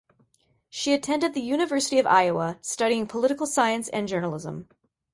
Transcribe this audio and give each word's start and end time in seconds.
She 0.67 0.93
attended 0.93 1.35
the 1.35 1.41
University 1.41 1.99
of 1.99 2.07
Iowa 2.07 2.57
studying 2.63 3.05
political 3.05 3.45
science 3.45 3.87
and 3.89 4.07
journalism. 4.07 4.67